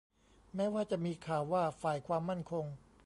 [0.55, 2.65] แม้ว่าจะมีข่าวว่าฝ่ายความมั่นคง